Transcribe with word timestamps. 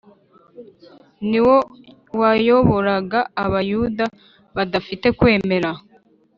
niwo 1.29 1.57
wayoboraga 2.19 3.19
abayahudi 3.43 4.05
badafite 4.55 5.07
kwemera 5.19 5.69